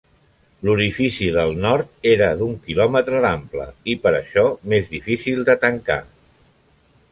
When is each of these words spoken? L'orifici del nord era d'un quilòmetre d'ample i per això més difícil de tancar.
L'orifici 0.67 1.27
del 1.35 1.53
nord 1.65 2.07
era 2.13 2.29
d'un 2.39 2.55
quilòmetre 2.65 3.21
d'ample 3.27 3.69
i 3.95 3.97
per 4.07 4.15
això 4.23 4.47
més 4.75 4.93
difícil 4.97 5.47
de 5.51 5.61
tancar. 5.67 6.03